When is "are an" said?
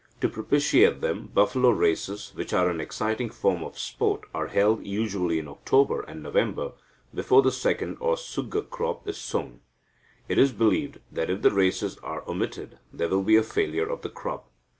2.53-2.81